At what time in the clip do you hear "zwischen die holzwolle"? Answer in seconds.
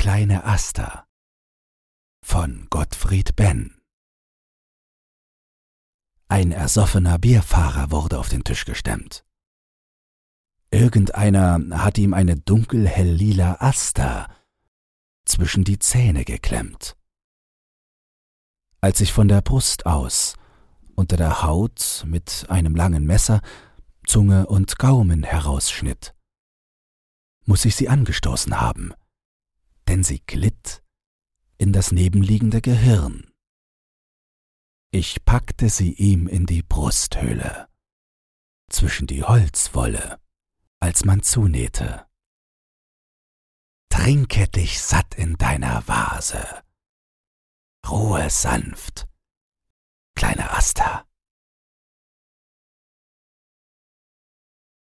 38.68-40.20